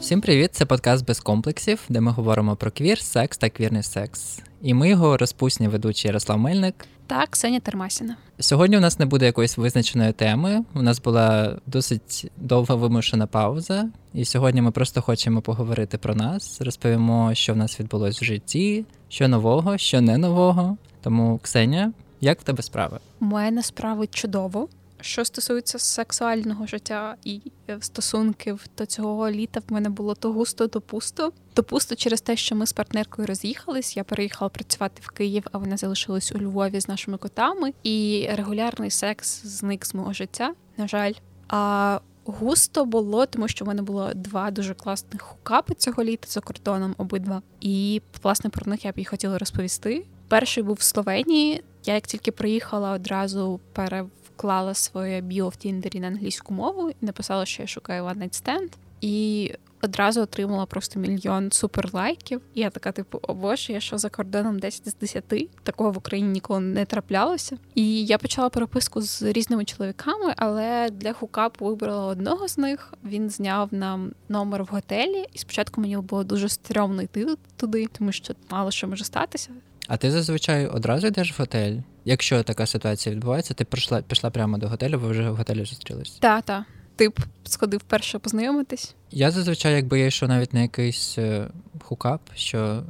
[0.00, 0.50] Всім привіт!
[0.52, 4.42] Це подкаст без комплексів, де ми говоримо про квір, секс та квірний секс.
[4.62, 8.16] І ми його розпусні ведучі Ярослав Мельник та Ксенія Термасіна.
[8.38, 10.64] Сьогодні у нас не буде якоїсь визначеної теми.
[10.74, 16.60] У нас була досить довга вимушена пауза, і сьогодні ми просто хочемо поговорити про нас,
[16.60, 20.76] розповімо, що в нас відбулось в житті, що нового, що не нового.
[21.02, 22.98] Тому, Ксенія, як в тебе справи?
[23.20, 24.68] У мене справи чудово.
[25.02, 30.68] Що стосується сексуального життя і е, стосунків, то цього літа в мене було то густо,
[30.68, 31.32] то пусто.
[31.54, 33.96] То пусто через те, що ми з партнеркою роз'їхались.
[33.96, 37.72] Я переїхала працювати в Київ, а вона залишилась у Львові з нашими котами.
[37.82, 40.54] І регулярний секс зник з мого життя.
[40.76, 41.12] На жаль,
[41.48, 46.40] а густо було, тому що в мене було два дуже класних хукапи цього літа за
[46.40, 47.42] кордоном, обидва.
[47.60, 50.06] І власне про них я б і хотіла розповісти.
[50.28, 51.64] Перший був в Словенії.
[51.84, 54.04] Я як тільки приїхала, одразу пере
[54.36, 58.68] вклала своє біо в Тіндері на англійську мову написала, що я шукаю one night stand.
[59.00, 62.40] І одразу отримала просто мільйон суперлайків.
[62.54, 65.24] І я така, типу, о боже, я що за кордоном 10 з 10?
[65.62, 67.56] Такого в Україні ніколи не траплялося.
[67.74, 72.94] І я почала переписку з різними чоловіками, але для хукапу вибрала одного з них.
[73.04, 77.26] Він зняв нам номер в готелі, і спочатку мені було дуже стрьомно йти
[77.56, 79.50] туди, тому що мало що може статися.
[79.88, 81.76] А ти зазвичай одразу йдеш в готель?
[82.04, 86.10] Якщо така ситуація відбувається, ти прийшла пішла прямо до готелю, ви вже в готелі зустрілись?
[86.10, 86.64] Так, так.
[86.96, 88.94] Ти б сходив перше познайомитись?
[89.10, 91.48] Я зазвичай, якби я йшов навіть на якийсь е,
[91.80, 92.82] хукап, що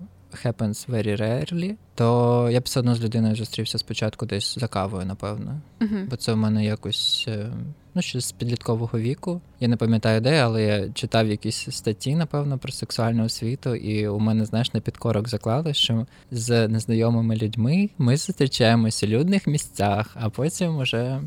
[0.45, 5.07] happens very rarely, то я б все одно з людиною зустрівся спочатку десь за кавою,
[5.07, 5.61] напевно.
[5.81, 6.09] Uh-huh.
[6.11, 7.49] Бо це в мене якось е,
[7.95, 9.41] ну, ще з підліткового віку.
[9.61, 14.19] Я не пам'ятаю де, але я читав якісь статті, напевно, про сексуальну освіту, і у
[14.19, 20.31] мене, знаєш, на підкорок заклали, що з незнайомими людьми ми зустрічаємося у людних місцях, а
[20.31, 21.21] потім уже.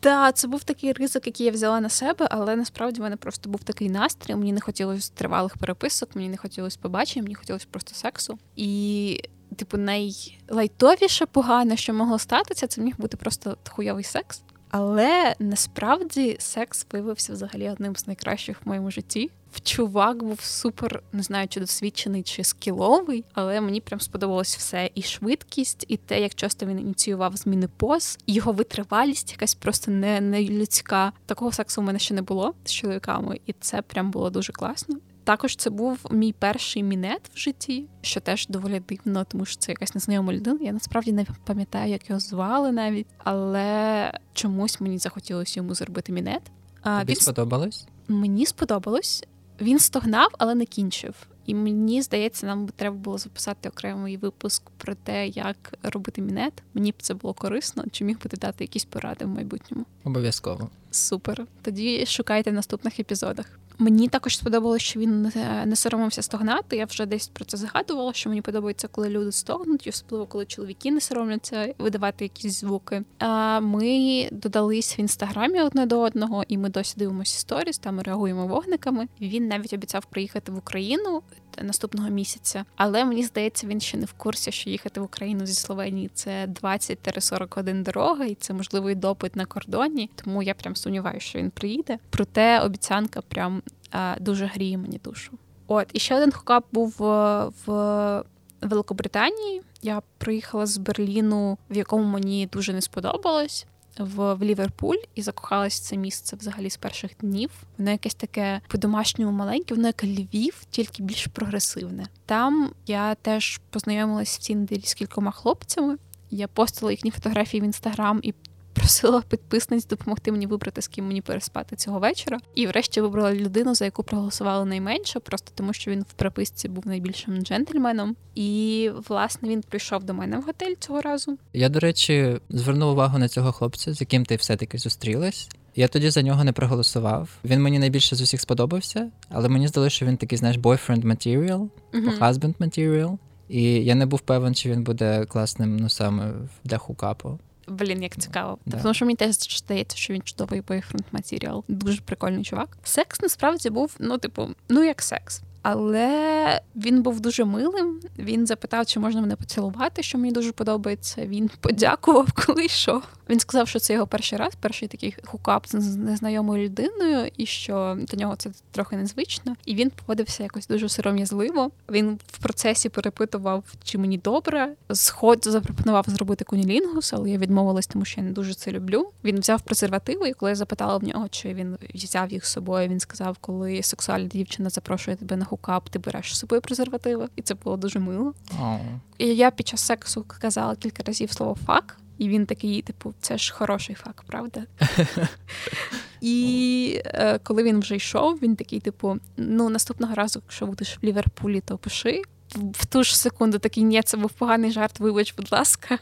[0.00, 3.50] Так, це був такий ризик, який я взяла на себе, але насправді в мене просто
[3.50, 4.34] був такий настрій.
[4.34, 8.38] Мені не хотілося тривалих переписок, мені не хотілося побачення, мені хотілося просто сексу.
[8.56, 9.20] І,
[9.56, 14.42] типу, найлайтовіше погане, що могло статися, це міг бути просто хуйовий секс.
[14.70, 19.30] Але насправді секс виявився взагалі одним з найкращих в моєму житті.
[19.62, 24.90] Чувак був супер, не знаю, чи досвідчений, чи скіловий, але мені прям сподобалось все.
[24.94, 30.20] І швидкість, і те, як часто він ініціював зміни поз, його витривалість, якась просто не,
[30.20, 31.12] не людська.
[31.26, 34.96] Такого сексу у мене ще не було з чоловіками, і це прям було дуже класно.
[35.30, 39.72] Також це був мій перший мінет в житті, що теж доволі дивно, тому що це
[39.72, 40.58] якась незнайома людина.
[40.62, 46.42] Я насправді не пам'ятаю, як його звали навіть, але чомусь мені захотілося йому зробити мінет.
[46.84, 47.16] Тобі він...
[47.16, 47.86] сподобалось?
[48.08, 49.24] Мені сподобалось.
[49.60, 51.14] Він стогнав, але не кінчив.
[51.46, 56.62] І мені здається, нам треба було записати окремий випуск про те, як робити мінет.
[56.74, 57.84] Мені б це було корисно.
[57.90, 59.84] Чи міг би ти дати якісь поради в майбутньому?
[60.04, 60.68] Обов'язково.
[60.90, 61.46] Супер.
[61.62, 63.46] Тоді шукайте в наступних епізодах.
[63.78, 65.32] Мені також сподобалося, що він
[65.66, 66.76] не соромився стогнати.
[66.76, 70.90] Я вже десь про це згадувала, що мені подобається, коли люди стогнуть, особливо коли чоловіки
[70.90, 73.02] не соромляться видавати якісь звуки.
[73.18, 78.46] А ми додались в інстаграмі одне до одного, і ми досі дивимося сторіс, там реагуємо
[78.46, 79.08] вогниками.
[79.20, 81.22] Він навіть обіцяв приїхати в Україну
[81.62, 82.64] наступного місяця.
[82.76, 86.46] Але мені здається, він ще не в курсі, що їхати в Україну зі Словенії це
[86.62, 90.10] 20-41 дорога, і це можливий допит на кордоні.
[90.14, 91.98] Тому я прям сумніваюся, що він приїде.
[92.10, 95.32] Проте обіцянка прям а, дуже гріє мені душу.
[95.66, 98.24] От і ще один хукап був е, в
[98.60, 99.62] Великобританії.
[99.82, 103.66] Я приїхала з Берліну, в якому мені дуже не сподобалось
[103.98, 107.50] в, в Ліверпуль і закохалась в це місце взагалі з перших днів.
[107.78, 112.06] Воно якесь таке по-домашньому маленьке, воно як Львів, тільки більш прогресивне.
[112.26, 115.96] Там я теж познайомилась в Тіндері з кількома хлопцями.
[116.30, 118.34] Я постила їхні фотографії в інстаграм і
[118.80, 122.38] просила підписниць допомогти мені вибрати, з ким мені переспати цього вечора.
[122.54, 126.86] І врешті вибрала людину, за яку проголосували найменше, просто тому що він в приписці був
[126.86, 128.16] найбільшим джентльменом.
[128.34, 131.38] І власне він прийшов до мене в готель цього разу.
[131.52, 135.48] Я, до речі, звернув увагу на цього хлопця, з яким ти все-таки зустрілась.
[135.76, 137.28] Я тоді за нього не проголосував.
[137.44, 141.68] Він мені найбільше з усіх сподобався, але мені здалося, що він такий, знаєш, boyfriend material,
[141.92, 142.18] uh-huh.
[142.18, 143.18] husband material.
[143.48, 146.32] І я не був певен, чи він буде класним, ну саме
[146.64, 147.38] для хукапу.
[147.70, 148.58] Блін, як цікаво.
[148.66, 148.82] Да.
[148.82, 151.64] Тому що мені теж здається, що він чудовий бойфренд матеріал.
[151.68, 152.68] Дуже прикольний чувак.
[152.84, 155.42] Секс насправді був, ну, типу, ну як секс.
[155.62, 158.00] Але він був дуже милим.
[158.18, 161.26] Він запитав, чи можна мене поцілувати, що мені дуже подобається.
[161.26, 163.02] Він подякував, коли йшов.
[163.30, 167.98] Він сказав, що це його перший раз, перший такий хукап з незнайомою людиною, і що
[168.00, 169.56] для нього це трохи незвично.
[169.64, 171.70] І він поводився якось дуже сором'язливо.
[171.90, 174.74] Він в процесі перепитував, чи мені добре.
[174.92, 179.10] Сход запропонував зробити кунілінгус, але я відмовилась, тому що я не дуже це люблю.
[179.24, 182.88] Він взяв презервативи, і коли я запитала в нього, чи він взяв їх з собою,
[182.88, 187.42] він сказав, коли сексуальна дівчина запрошує тебе на хукап, ти береш з собою презервативи, і
[187.42, 188.34] це було дуже мило.
[188.60, 188.80] Oh.
[189.18, 191.96] І я під час сексу казала кілька разів слово фак.
[192.18, 194.62] І він такий, типу, це ж хороший факт, правда?
[196.20, 201.04] І е, коли він вже йшов, він такий, типу, ну наступного разу, якщо будеш в
[201.04, 202.22] Ліверпулі, то пиши.
[202.54, 205.98] В ту ж секунду такий, ні, це був поганий жарт, вибач, будь ласка.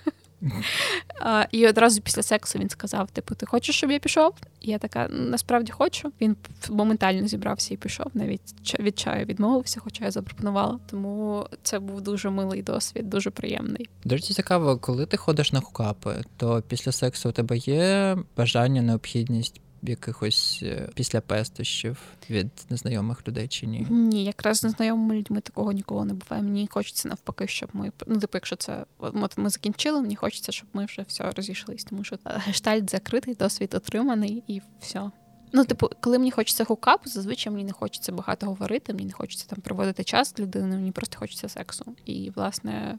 [1.50, 4.34] І одразу після сексу він сказав: Типу, ти хочеш, щоб я пішов?
[4.60, 6.12] І я така насправді хочу.
[6.20, 6.36] Він
[6.70, 8.06] моментально зібрався і пішов.
[8.14, 10.78] Навіть від чаю відмовився, хоча я запропонувала.
[10.90, 13.88] Тому це був дуже милий досвід, дуже приємний.
[14.04, 19.60] Дуже цікаво, коли ти ходиш на хукапи, то після сексу у тебе є бажання, необхідність
[19.82, 21.98] якихось е, після пестощів
[22.30, 23.86] від незнайомих людей чи ні?
[23.90, 26.42] Ні, якраз з незнайомими людьми такого ніколи не буває.
[26.42, 30.68] Мені хочеться навпаки, щоб ми ну, типу, якщо це от ми закінчили, мені хочеться, щоб
[30.72, 35.10] ми вже все розійшлись, тому що гештальт закритий, досвід отриманий і все.
[35.52, 39.46] Ну, типу, коли мені хочеться хукапу, зазвичай мені не хочеться багато говорити, мені не хочеться
[39.46, 41.96] там проводити час з людиною, мені просто хочеться сексу.
[42.04, 42.98] І, власне,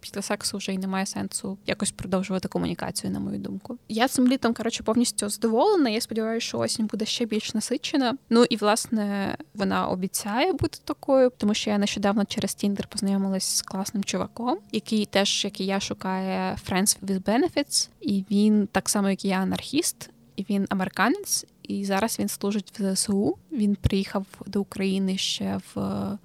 [0.00, 3.78] після сексу вже й немає сенсу якось продовжувати комунікацію, на мою думку.
[3.88, 5.90] Я цим літом коротше повністю задоволена.
[5.90, 8.16] Я сподіваюся, що осінь буде ще більш насичена.
[8.30, 13.62] Ну і власне вона обіцяє бути такою, тому що я нещодавно через Тіндер познайомилась з
[13.62, 19.10] класним чуваком, який теж як і я шукає Friends with Benefits, і він так само,
[19.10, 23.36] як і я, анархіст, і він американець і зараз він служить в ЗСУ.
[23.52, 25.80] Він приїхав до України ще в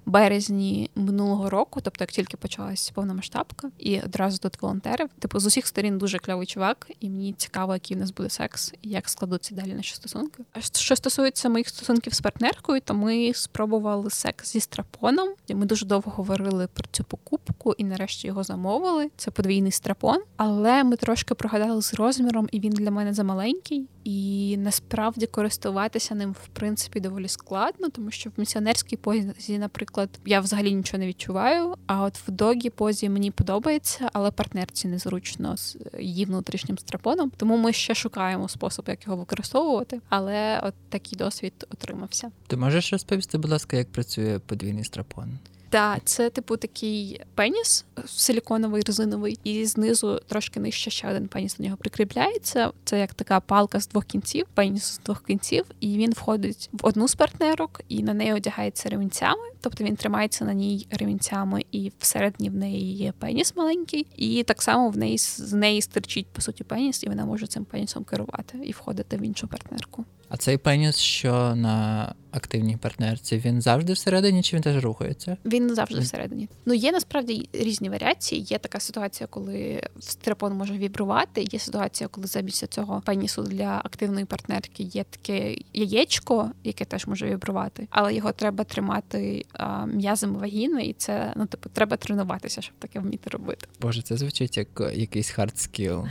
[0.06, 5.08] березні минулого року, тобто як тільки почалась повномасштабка, і одразу тут волонтерів.
[5.18, 8.74] Типу з усіх сторін дуже кльовий чувак, і мені цікаво, який в нас буде секс
[8.82, 10.44] і як складуться далі наші стосунки.
[10.52, 15.28] А що стосується моїх стосунків з партнеркою, то ми спробували секс зі страпоном.
[15.48, 19.10] Ми дуже довго говорили про цю покупку, і нарешті його замовили.
[19.16, 23.86] Це подвійний страпон, але ми трошки прогадали з розміром, і він для мене замаленький.
[24.04, 30.40] І насправді користуватися ним в принципі доволі складно, тому що в місіонерській позі, наприклад, я
[30.40, 31.74] взагалі нічого не відчуваю.
[31.86, 37.32] А от в догі позі мені подобається, але партнерці незручно з її внутрішнім страпоном.
[37.36, 40.00] Тому ми ще шукаємо спосіб, як його використовувати.
[40.08, 42.30] Але от такий досвід отримався.
[42.46, 45.38] Ти можеш розповісти, будь ласка, як працює подвійний страпон?
[45.74, 51.64] Так, це типу такий пеніс силіконовий, резиновий, і знизу трошки нижче ще один пеніс до
[51.64, 52.72] нього прикріпляється.
[52.84, 56.86] Це як така палка з двох кінців, пеніс з двох кінців, і він входить в
[56.86, 59.42] одну з партнерок і на неї одягається ремінцями.
[59.60, 64.62] Тобто він тримається на ній ремінцями, і всередині в неї є пеніс маленький, і так
[64.62, 68.58] само в неї з неї стирчить по суті пеніс, і вона може цим пенісом керувати
[68.64, 70.04] і входити в іншу партнерку.
[70.34, 75.36] А цей пеніс, що на активній партнерці, він завжди всередині чи він теж рухається?
[75.44, 76.48] Він завжди всередині.
[76.66, 78.40] Ну є насправді різні варіації.
[78.40, 81.46] Є така ситуація, коли strap-on може вібрувати.
[81.50, 87.26] Є ситуація, коли замість цього пенісу для активної партнерки є таке яєчко, яке теж може
[87.26, 92.74] вібрувати, але його треба тримати а, м'язами вагіни, і це ну типу треба тренуватися, щоб
[92.78, 93.66] таке вміти робити.
[93.80, 96.04] Боже, це звучить як якийсь hard skill.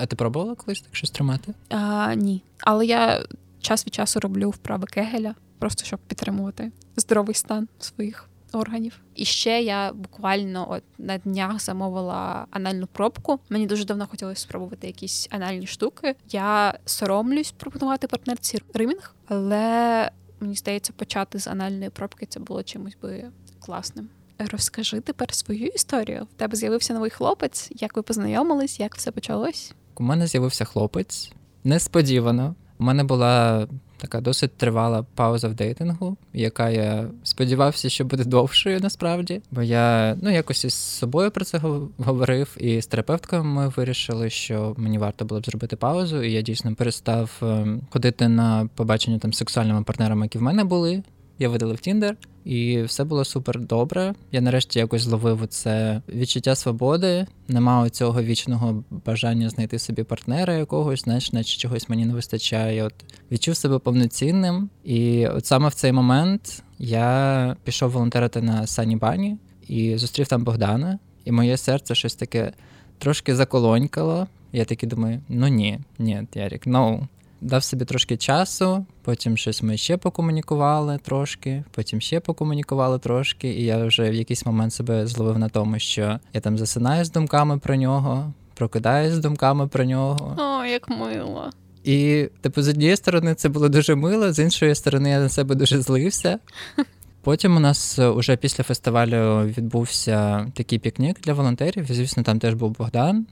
[0.00, 1.54] А ти пробувала колись так щось тримати?
[1.68, 2.42] А, Ні.
[2.60, 3.24] Але я
[3.60, 9.00] час від часу роблю вправи кегеля, просто щоб підтримувати здоровий стан своїх органів.
[9.14, 13.40] І ще я буквально от на днях замовила анальну пробку.
[13.48, 16.14] Мені дуже давно хотілося спробувати якісь анальні штуки.
[16.30, 20.10] Я соромлюсь пропонувати партнерці римінг, але
[20.40, 23.24] мені здається, почати з анальної пробки це було чимось би
[23.60, 24.08] класним.
[24.38, 26.26] Розкажи тепер свою історію.
[26.34, 27.70] В тебе з'явився новий хлопець.
[27.70, 28.80] Як ви познайомились?
[28.80, 29.74] Як все почалось?
[29.94, 31.32] У мене з'явився хлопець
[31.66, 32.54] несподівано.
[32.78, 38.80] У мене була така досить тривала пауза в дейтингу, яка я сподівався, що буде довшою
[38.80, 39.42] насправді.
[39.50, 41.60] Бо я ну якось із собою про це
[41.98, 46.42] говорив, і з терапевткою ми вирішили, що мені варто було б зробити паузу, і я
[46.42, 51.02] дійсно перестав ем, ходити на побачення там з сексуальними партнерами, які в мене були.
[51.38, 54.14] Я видалив Тіндер, і все було супер добре.
[54.32, 57.26] Я нарешті якось зловив це відчуття свободи.
[57.48, 62.84] Нема цього вічного бажання знайти собі партнера якогось, знаєш, наче чогось мені не вистачає.
[62.84, 62.94] От
[63.30, 64.70] відчув себе повноцінним.
[64.84, 69.36] І от саме в цей момент я пішов волонтерити на Сані Бані
[69.68, 70.98] і зустрів там Богдана.
[71.24, 72.52] І моє серце щось таке
[72.98, 74.26] трошки заколонькало.
[74.52, 77.06] Я таки думаю: ну ні, ні, Ярік, no.
[77.46, 83.64] Дав собі трошки часу, потім щось ми ще покомунікували трошки, потім ще покомунікували трошки, і
[83.64, 87.58] я вже в якийсь момент себе зловив на тому, що я там засинаю з думками
[87.58, 90.36] про нього, прокидаюсь з думками про нього.
[90.38, 91.50] О, як мило.
[91.84, 95.54] І, типу, з однієї сторони, це було дуже мило, з іншої сторони, я на себе
[95.54, 96.38] дуже злився.
[97.22, 101.90] Потім у нас уже після фестивалю відбувся такий пікнік для волонтерів.
[101.90, 103.26] І, звісно, там теж був Богдан.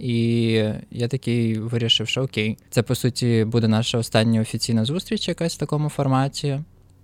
[0.00, 0.50] І
[0.90, 5.58] я такий вирішив, що окей, це по суті буде наша остання офіційна зустріч, якась в
[5.58, 6.60] такому форматі.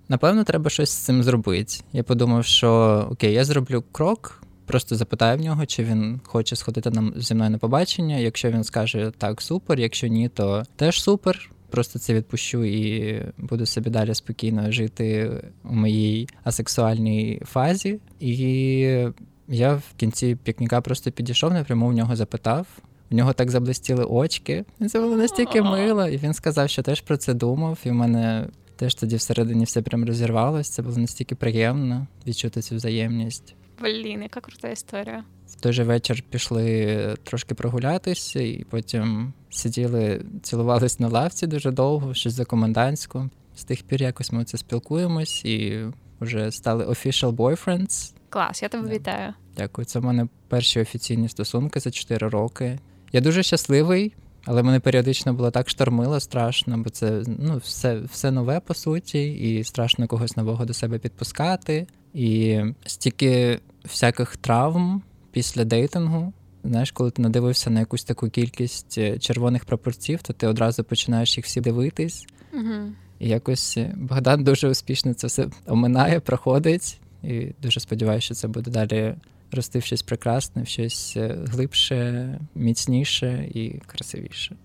[0.08, 1.74] Напевно, треба щось з цим зробити.
[1.92, 2.70] Я подумав, що
[3.10, 7.50] окей, я зроблю крок, просто запитаю в нього, чи він хоче сходити нам зі мною
[7.50, 8.16] на побачення.
[8.16, 11.50] Якщо він скаже так, супер, якщо ні, то теж супер.
[11.70, 15.30] Просто це відпущу і буду собі далі спокійно жити
[15.64, 17.98] у моїй асексуальній фазі.
[18.20, 19.06] І
[19.48, 22.66] я в кінці пікніка просто підійшов напряму в нього запитав.
[23.10, 24.64] У нього так заблистіли очки.
[24.90, 27.78] Це було настільки мило, і він сказав, що теж про це думав.
[27.84, 28.46] І в мене
[28.76, 30.68] теж тоді всередині все прям розірвалось.
[30.68, 33.54] Це було настільки приємно відчути цю взаємність.
[33.82, 35.24] Блін, яка крута історія.
[35.48, 42.14] В той же вечір пішли трошки прогулятися, і потім сиділи, цілувались на лавці дуже довго,
[42.14, 43.30] щось за комендантську.
[43.56, 45.84] З тих пір якось ми це спілкуємось і
[46.20, 48.14] вже стали official boyfriends.
[48.32, 49.34] Клас, я тебе вітаю.
[49.56, 49.84] Дякую.
[49.84, 52.78] Це в мене перші офіційні стосунки за 4 роки.
[53.12, 58.30] Я дуже щасливий, але мене періодично було так штормило страшно, бо це ну, все, все
[58.30, 61.86] нове по суті, і страшно когось нового до себе підпускати.
[62.14, 66.32] І стільки всяких травм після дейтингу.
[66.64, 71.36] Знаєш, коли ти надивився на якусь таку кількість е, червоних прапорців, то ти одразу починаєш
[71.36, 72.26] їх всі дивитись.
[72.54, 72.92] Угу.
[73.18, 76.98] І якось Богдан дуже успішно це все оминає, проходить.
[77.24, 79.14] І дуже сподіваюся, що це буде далі
[79.52, 84.56] рости в щось прекрасне, в щось е, глибше, міцніше і красивіше.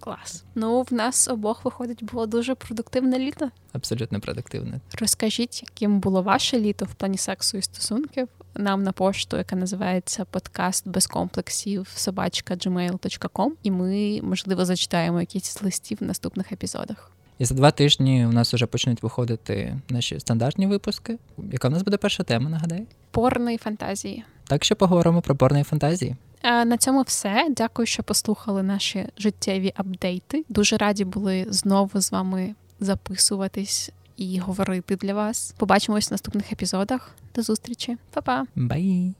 [0.00, 0.44] Клас.
[0.54, 3.50] Ну, в нас обох виходить було дуже продуктивне літо.
[3.72, 4.80] Абсолютно продуктивне.
[4.98, 10.24] Розкажіть, яким було ваше літо в плані сексу і стосунків нам на пошту, яка називається
[10.24, 17.12] подкаст без комплексів собачка gmail.com, і ми, можливо, зачитаємо якісь листів в наступних епізодах.
[17.40, 21.18] І за два тижні у нас вже почнуть виходити наші стандартні випуски.
[21.52, 22.86] Яка в нас буде перша тема, нагадай?
[23.10, 24.24] Порної фантазії.
[24.46, 26.16] Так що поговоримо про порної фантазії.
[26.44, 27.46] На цьому все.
[27.56, 30.44] Дякую, що послухали наші життєві апдейти.
[30.48, 35.54] Дуже раді були знову з вами записуватись і говорити для вас.
[35.58, 37.14] Побачимось в наступних епізодах.
[37.34, 38.44] До зустрічі, Па-па!
[38.54, 39.14] Бай!